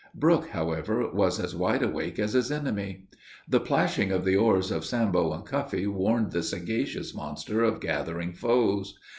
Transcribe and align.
Brook, 0.15 0.47
however, 0.47 1.11
was 1.13 1.39
as 1.39 1.55
wide 1.55 1.83
awake 1.83 2.17
as 2.17 2.33
his 2.33 2.51
enemy. 2.51 3.07
The 3.47 3.59
plashing 3.59 4.11
of 4.11 4.25
the 4.25 4.35
oars 4.35 4.71
of 4.71 4.83
Sambo 4.83 5.31
and 5.31 5.45
Cuffee 5.45 5.85
warned 5.85 6.31
the 6.31 6.41
sagacious 6.41 7.13
monster 7.13 7.63
of 7.63 7.79
gathering 7.79 8.33
foes. 8.33 8.97